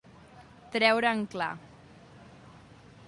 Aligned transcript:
Treure 0.75 1.11
en 1.17 1.21
clar. 1.35 1.51